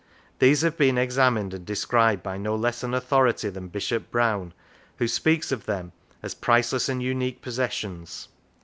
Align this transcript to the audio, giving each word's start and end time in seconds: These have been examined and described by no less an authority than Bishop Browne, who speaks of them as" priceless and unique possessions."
These 0.39 0.61
have 0.61 0.79
been 0.79 0.97
examined 0.97 1.53
and 1.53 1.63
described 1.63 2.23
by 2.23 2.35
no 2.39 2.55
less 2.55 2.81
an 2.81 2.95
authority 2.95 3.49
than 3.49 3.67
Bishop 3.67 4.09
Browne, 4.09 4.51
who 4.97 5.07
speaks 5.07 5.51
of 5.51 5.67
them 5.67 5.91
as" 6.23 6.33
priceless 6.33 6.89
and 6.89 7.03
unique 7.03 7.43
possessions." 7.43 8.27